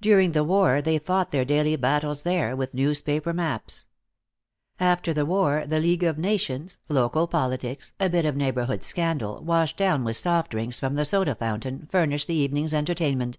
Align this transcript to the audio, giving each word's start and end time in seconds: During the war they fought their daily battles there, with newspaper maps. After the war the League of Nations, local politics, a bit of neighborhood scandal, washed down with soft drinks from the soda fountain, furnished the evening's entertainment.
During 0.00 0.32
the 0.32 0.42
war 0.42 0.82
they 0.82 0.98
fought 0.98 1.30
their 1.30 1.44
daily 1.44 1.76
battles 1.76 2.24
there, 2.24 2.56
with 2.56 2.74
newspaper 2.74 3.32
maps. 3.32 3.86
After 4.80 5.14
the 5.14 5.24
war 5.24 5.64
the 5.64 5.78
League 5.78 6.02
of 6.02 6.18
Nations, 6.18 6.80
local 6.88 7.28
politics, 7.28 7.92
a 8.00 8.10
bit 8.10 8.24
of 8.24 8.34
neighborhood 8.34 8.82
scandal, 8.82 9.40
washed 9.44 9.76
down 9.76 10.02
with 10.02 10.16
soft 10.16 10.50
drinks 10.50 10.80
from 10.80 10.96
the 10.96 11.04
soda 11.04 11.36
fountain, 11.36 11.86
furnished 11.88 12.26
the 12.26 12.34
evening's 12.34 12.74
entertainment. 12.74 13.38